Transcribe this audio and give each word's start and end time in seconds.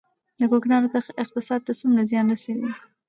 د 0.39 0.41
کوکنارو 0.51 0.91
کښت 0.93 1.09
اقتصاد 1.23 1.61
ته 1.67 1.71
څومره 1.79 2.01
زیان 2.11 2.25
رسوي؟ 2.33 2.69